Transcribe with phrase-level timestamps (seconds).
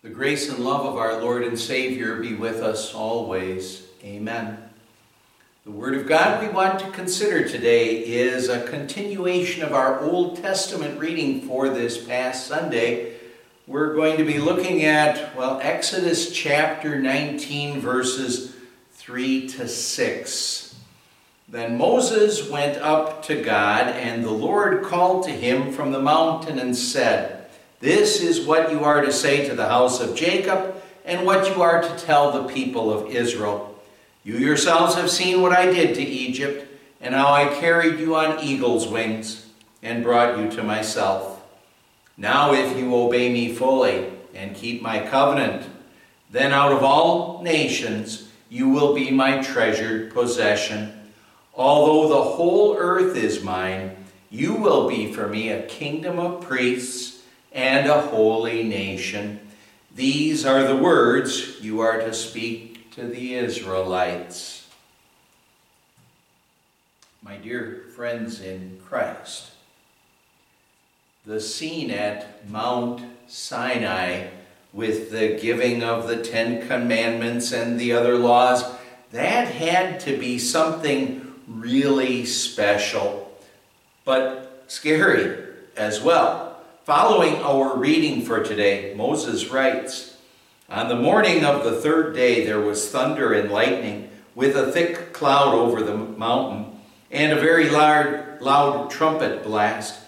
[0.00, 3.88] The grace and love of our Lord and Savior be with us always.
[4.04, 4.56] Amen.
[5.64, 10.36] The Word of God we want to consider today is a continuation of our Old
[10.36, 13.14] Testament reading for this past Sunday.
[13.66, 18.54] We're going to be looking at, well, Exodus chapter 19, verses
[18.92, 20.76] 3 to 6.
[21.48, 26.60] Then Moses went up to God, and the Lord called to him from the mountain
[26.60, 27.37] and said,
[27.80, 30.74] this is what you are to say to the house of Jacob,
[31.04, 33.74] and what you are to tell the people of Israel.
[34.24, 36.66] You yourselves have seen what I did to Egypt,
[37.00, 39.46] and how I carried you on eagle's wings,
[39.82, 41.40] and brought you to myself.
[42.16, 45.70] Now, if you obey me fully and keep my covenant,
[46.30, 50.92] then out of all nations you will be my treasured possession.
[51.54, 53.96] Although the whole earth is mine,
[54.30, 57.17] you will be for me a kingdom of priests
[57.52, 59.40] and a holy nation.
[59.94, 64.68] These are the words you are to speak to the Israelites.
[67.22, 69.50] My dear friends in Christ,
[71.26, 74.28] the scene at Mount Sinai
[74.72, 78.64] with the giving of the Ten Commandments and the other laws,
[79.10, 83.36] that had to be something really special,
[84.04, 85.44] but scary
[85.76, 86.47] as well.
[86.88, 90.16] Following our reading for today, Moses writes,
[90.70, 95.12] On the morning of the third day there was thunder and lightning, with a thick
[95.12, 100.00] cloud over the mountain, and a very loud, loud trumpet blast.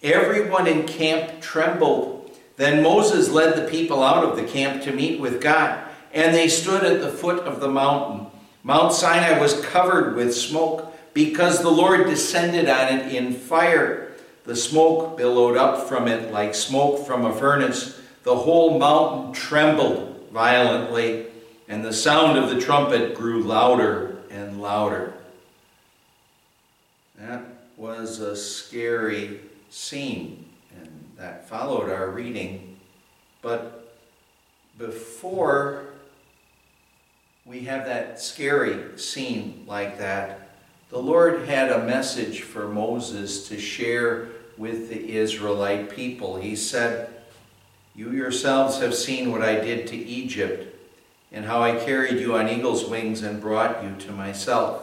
[0.00, 2.30] Everyone in camp trembled.
[2.56, 5.82] Then Moses led the people out of the camp to meet with God,
[6.14, 8.28] and they stood at the foot of the mountain.
[8.62, 14.07] Mount Sinai was covered with smoke because the Lord descended on it in fire.
[14.48, 18.00] The smoke billowed up from it like smoke from a furnace.
[18.22, 21.26] The whole mountain trembled violently,
[21.68, 25.12] and the sound of the trumpet grew louder and louder.
[27.18, 27.44] That
[27.76, 30.46] was a scary scene,
[30.80, 32.78] and that followed our reading.
[33.42, 33.98] But
[34.78, 35.88] before
[37.44, 40.48] we have that scary scene like that,
[40.88, 46.36] the Lord had a message for Moses to share with the Israelite people.
[46.36, 47.08] He said,
[47.94, 50.74] You yourselves have seen what I did to Egypt,
[51.30, 54.82] and how I carried you on eagle's wings and brought you to myself.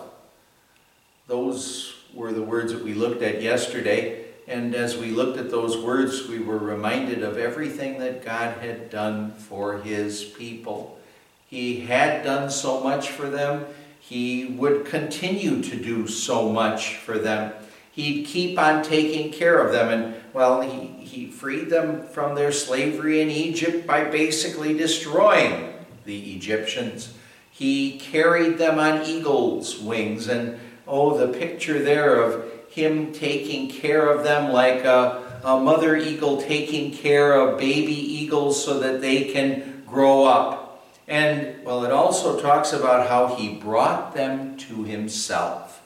[1.27, 4.23] Those were the words that we looked at yesterday.
[4.47, 8.91] And as we looked at those words, we were reminded of everything that God had
[8.91, 10.99] done for his people.
[11.47, 13.65] He had done so much for them.
[13.99, 17.53] He would continue to do so much for them
[17.95, 19.89] he'd keep on taking care of them.
[19.89, 25.73] And, well, he, he freed them from their slavery in Egypt by basically destroying
[26.03, 27.13] the Egyptians.
[27.49, 30.27] He carried them on eagle's wings.
[30.27, 35.95] And, oh, the picture there of him taking care of them like a, a mother
[35.95, 40.85] eagle taking care of baby eagles so that they can grow up.
[41.07, 45.81] And, well, it also talks about how he brought them to himself.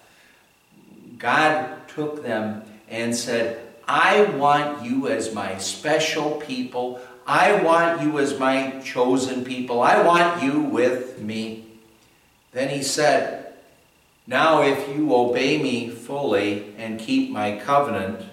[1.19, 7.01] God took them and said, I want you as my special people.
[7.25, 9.81] I want you as my chosen people.
[9.81, 11.65] I want you with me.
[12.51, 13.53] Then he said,
[14.27, 18.25] Now if you obey me fully and keep my covenant,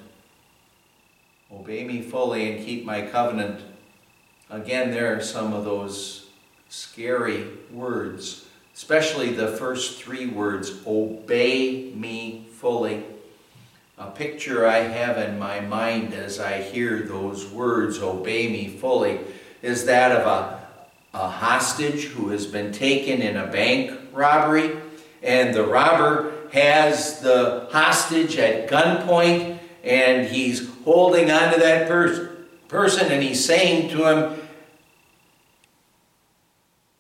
[1.51, 3.63] obey me fully and keep my covenant.
[4.51, 6.27] Again, there are some of those
[6.69, 13.05] scary words, especially the first three words obey me fully
[13.99, 19.21] a picture I have in my mind as I hear those words, obey me fully,
[19.63, 20.69] is that of a,
[21.15, 24.77] a hostage who has been taken in a bank robbery,
[25.23, 32.29] and the robber has the hostage at gunpoint, and he's holding on to that pers-
[32.69, 34.41] person, and he's saying to him,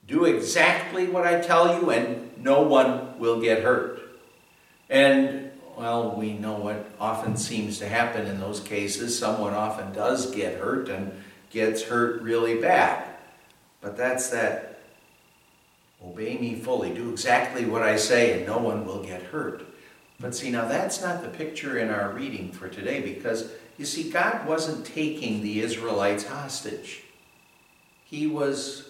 [0.08, 4.00] Do exactly what I tell you, and no one will get hurt.
[4.88, 5.45] And
[5.76, 9.18] well, we know what often seems to happen in those cases.
[9.18, 11.12] Someone often does get hurt and
[11.50, 13.06] gets hurt really bad.
[13.82, 14.80] But that's that
[16.02, 19.64] obey me fully, do exactly what I say, and no one will get hurt.
[20.18, 24.10] But see, now that's not the picture in our reading for today because you see,
[24.10, 27.02] God wasn't taking the Israelites hostage,
[28.04, 28.88] He was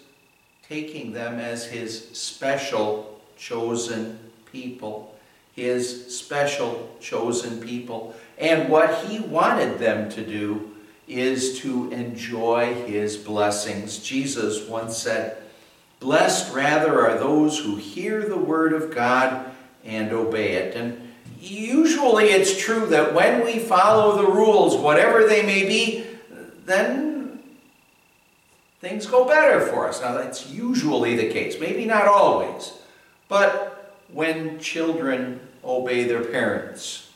[0.68, 4.18] taking them as His special chosen
[4.52, 5.15] people
[5.56, 8.14] his special chosen people.
[8.38, 10.70] And what he wanted them to do
[11.08, 13.98] is to enjoy his blessings.
[13.98, 15.38] Jesus once said,
[15.98, 19.50] Blessed rather are those who hear the word of God
[19.82, 20.76] and obey it.
[20.76, 21.10] And
[21.40, 26.04] usually it's true that when we follow the rules, whatever they may be,
[26.66, 27.40] then
[28.80, 30.02] things go better for us.
[30.02, 32.74] Now, that's usually the case, maybe not always.
[33.28, 33.75] But
[34.12, 37.10] when children obey their parents,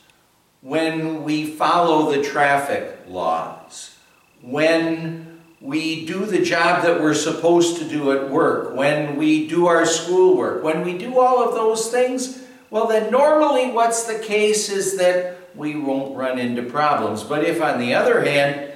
[0.60, 3.96] when we follow the traffic laws,
[4.42, 9.66] when we do the job that we're supposed to do at work, when we do
[9.66, 14.70] our schoolwork, when we do all of those things, well, then normally what's the case
[14.70, 17.22] is that we won't run into problems.
[17.22, 18.72] But if, on the other hand,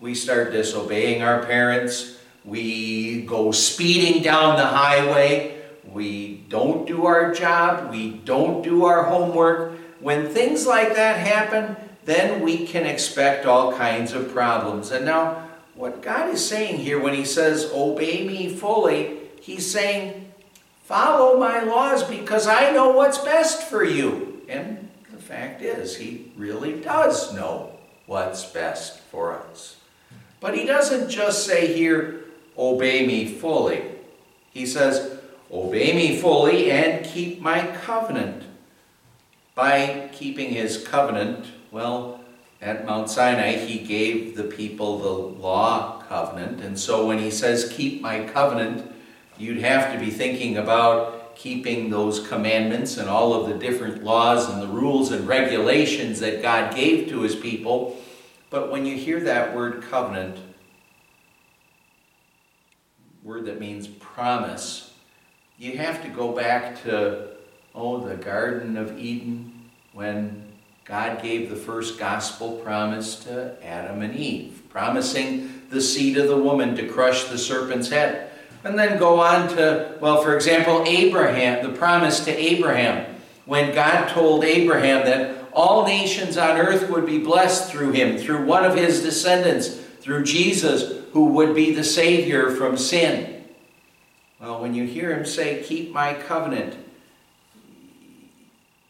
[0.00, 5.55] we start disobeying our parents, we go speeding down the highway,
[5.96, 11.74] we don't do our job, we don't do our homework, when things like that happen,
[12.04, 14.90] then we can expect all kinds of problems.
[14.90, 20.32] And now, what God is saying here when He says, Obey me fully, He's saying,
[20.84, 24.42] Follow my laws because I know what's best for you.
[24.48, 27.72] And the fact is, He really does know
[28.04, 29.76] what's best for us.
[30.40, 32.24] But He doesn't just say here,
[32.56, 33.82] Obey me fully.
[34.52, 35.15] He says,
[35.56, 38.44] Obey me fully and keep my covenant.
[39.54, 42.20] By keeping His covenant, well,
[42.60, 46.60] at Mount Sinai, He gave the people the law covenant.
[46.60, 48.92] And so when He says, Keep my covenant,
[49.38, 54.50] you'd have to be thinking about keeping those commandments and all of the different laws
[54.50, 57.96] and the rules and regulations that God gave to his people.
[58.50, 60.38] But when you hear that word covenant,
[63.22, 64.94] word that means promise,
[65.58, 67.28] you have to go back to,
[67.74, 70.44] oh, the Garden of Eden when
[70.84, 76.36] God gave the first gospel promise to Adam and Eve, promising the seed of the
[76.36, 78.30] woman to crush the serpent's head.
[78.62, 83.14] And then go on to, well, for example, Abraham, the promise to Abraham,
[83.46, 88.44] when God told Abraham that all nations on earth would be blessed through him, through
[88.44, 89.68] one of his descendants,
[90.00, 93.35] through Jesus, who would be the Savior from sin.
[94.40, 96.76] Well, when you hear him say, Keep my covenant,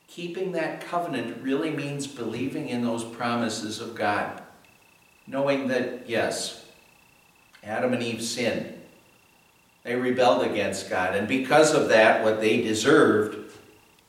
[0.08, 4.42] keeping that covenant really means believing in those promises of God.
[5.26, 6.64] Knowing that, yes,
[7.62, 8.74] Adam and Eve sinned.
[9.82, 11.14] They rebelled against God.
[11.14, 13.46] And because of that, what they deserved,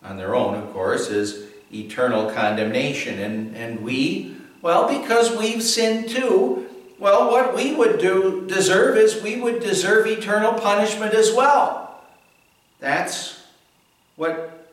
[0.04, 3.20] on their own, of course, is eternal condemnation.
[3.20, 6.67] And, and we, well, because we've sinned too,
[7.00, 12.02] well, what we would do deserve is we would deserve eternal punishment as well.
[12.80, 13.44] That's
[14.16, 14.68] what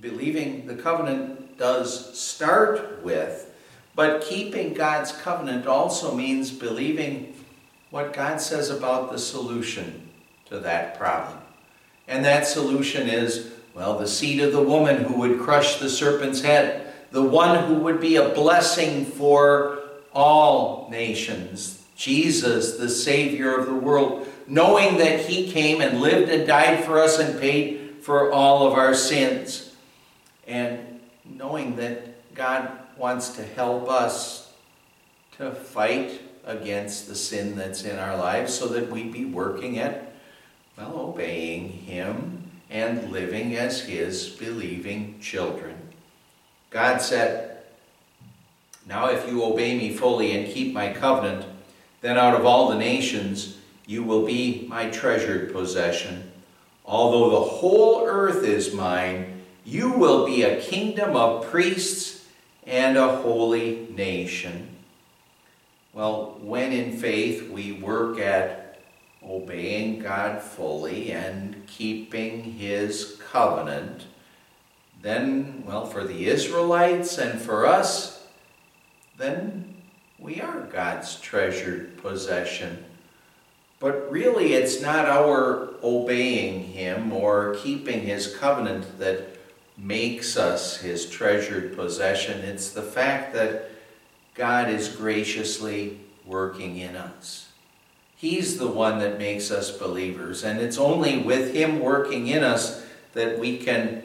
[0.00, 3.54] believing the covenant does start with.
[3.94, 7.34] But keeping God's covenant also means believing
[7.90, 10.08] what God says about the solution
[10.46, 11.38] to that problem.
[12.06, 16.42] And that solution is, well, the seed of the woman who would crush the serpent's
[16.42, 19.77] head, the one who would be a blessing for
[20.18, 26.44] all nations, Jesus, the Savior of the world, knowing that He came and lived and
[26.44, 29.76] died for us and paid for all of our sins,
[30.46, 34.52] and knowing that God wants to help us
[35.36, 40.12] to fight against the sin that's in our lives so that we be working at
[40.76, 45.76] well, obeying Him and living as His believing children.
[46.70, 47.57] God said,
[48.88, 51.44] Now if you obey me fully and keep my covenant,
[52.00, 56.32] then out of all the nations you will be my treasured possession.
[56.86, 62.26] Although the whole earth is mine, you will be a kingdom of priests
[62.66, 64.76] and a holy nation.
[65.92, 68.80] Well, when in faith we work at
[69.22, 74.06] obeying God fully and keeping his covenant,
[75.02, 78.17] then, well, for the Israelites and for us,
[79.18, 79.74] then
[80.18, 82.84] we are God's treasured possession.
[83.80, 89.36] But really, it's not our obeying him or keeping his covenant that
[89.76, 92.40] makes us his treasured possession.
[92.40, 93.70] It's the fact that
[94.34, 97.48] God is graciously working in us.
[98.18, 100.42] He's the one that makes us believers.
[100.42, 104.02] And it's only with Him working in us that we can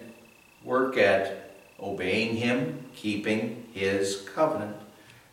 [0.63, 4.77] work at obeying Him, keeping His covenant.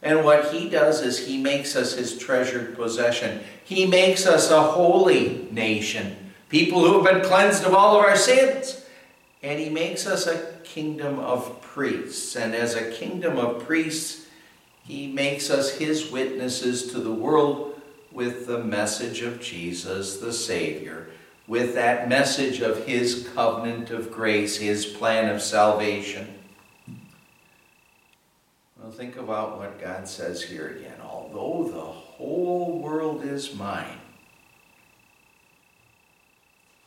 [0.02, 3.40] And what He does is He makes us His treasured possession.
[3.64, 8.16] He makes us a holy nation, people who have been cleansed of all of our
[8.16, 8.84] sins.
[9.42, 12.36] And He makes us a kingdom of priests.
[12.36, 14.26] And as a kingdom of priests,
[14.84, 17.80] He makes us his witnesses to the world
[18.12, 21.08] with the message of Jesus, the Savior,
[21.46, 26.39] with that message of his covenant of grace, his plan of salvation.
[28.92, 31.00] Think about what God says here again.
[31.02, 33.98] Although the whole world is mine,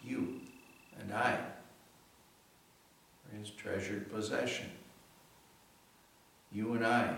[0.04, 0.42] you
[1.00, 1.54] and I are
[3.40, 4.70] his treasured possession.
[6.52, 7.16] You and I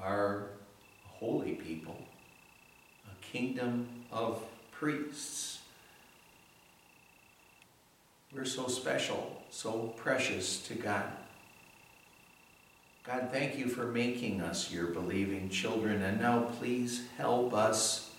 [0.00, 0.50] are
[1.04, 1.98] a holy people,
[3.10, 5.58] a kingdom of priests.
[8.32, 11.17] We're so special, so precious to God.
[13.08, 18.10] God, thank you for making us your believing children, and now please help us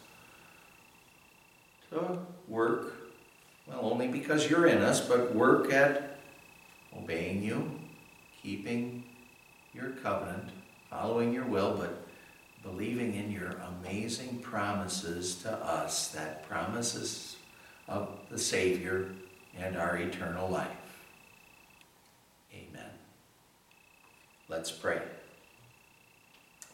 [1.91, 2.17] to
[2.47, 2.95] work,
[3.67, 6.17] well, only because you're in us, but work at
[6.97, 7.69] obeying you,
[8.41, 9.03] keeping
[9.75, 10.49] your covenant,
[10.89, 12.07] following your will, but
[12.63, 17.35] believing in your amazing promises to us, that promises
[17.87, 19.11] of the Savior
[19.55, 20.67] and our eternal life.
[22.51, 22.89] Amen.
[24.49, 24.99] Let's pray.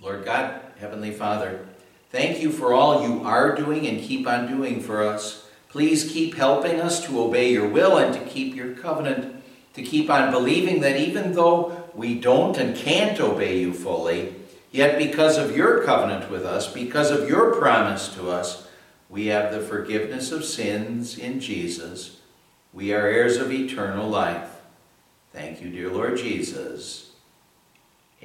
[0.01, 1.65] Lord God, Heavenly Father,
[2.09, 5.45] thank you for all you are doing and keep on doing for us.
[5.67, 10.09] Please keep helping us to obey your will and to keep your covenant, to keep
[10.09, 14.35] on believing that even though we don't and can't obey you fully,
[14.71, 18.69] yet because of your covenant with us, because of your promise to us,
[19.09, 22.21] we have the forgiveness of sins in Jesus.
[22.71, 24.49] We are heirs of eternal life.
[25.33, 27.14] Thank you, dear Lord Jesus.